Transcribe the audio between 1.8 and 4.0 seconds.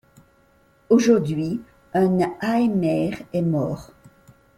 un aémère est mort.